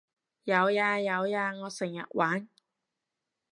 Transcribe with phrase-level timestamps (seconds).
[0.45, 2.49] 有呀有呀我成日玩